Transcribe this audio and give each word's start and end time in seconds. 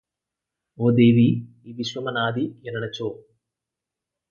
ఓ 0.77 0.91
దేవీ! 0.91 1.27
ఈ 1.65 1.73
విశ్వమనాది 1.73 2.45
యనినచో 2.65 3.09